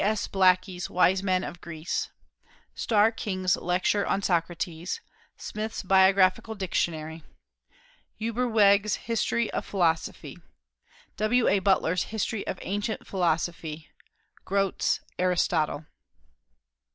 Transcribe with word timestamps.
S. 0.03 0.27
Blackie's 0.27 0.89
Wise 0.89 1.21
Men 1.21 1.43
of 1.43 1.61
Greece; 1.61 2.09
Starr 2.73 3.11
King's 3.11 3.55
Lecture 3.55 4.03
on 4.03 4.23
Socrates; 4.23 4.99
Smith's 5.37 5.83
Biographical 5.83 6.55
Dictionary; 6.55 7.23
Ueberweg's 8.19 8.95
History 9.05 9.51
of 9.51 9.63
Philosophy; 9.63 10.39
W.A. 11.17 11.59
Butler's 11.59 12.05
History 12.05 12.47
of 12.47 12.57
Ancient 12.63 13.05
Philosophy; 13.05 13.89
Grote's 14.43 15.01
Aristotle. 15.19 15.85